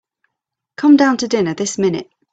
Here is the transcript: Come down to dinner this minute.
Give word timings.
Come 0.77 0.97
down 0.97 1.17
to 1.17 1.27
dinner 1.27 1.53
this 1.53 1.77
minute. 1.77 2.09